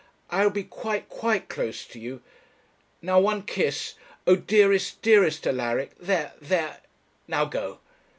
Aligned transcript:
I 0.31 0.41
will 0.43 0.49
be 0.49 0.63
quite, 0.63 1.09
quite 1.09 1.47
close 1.47 1.85
to 1.85 1.99
you. 1.99 2.23
Now, 3.03 3.19
one 3.19 3.43
kiss 3.43 3.93
oh, 4.25 4.35
dearest, 4.35 4.99
dearest 5.03 5.45
Alaric 5.45 5.91
there 5.99 6.33
there 6.41 6.81
now 7.27 7.45
go.' 7.45 7.81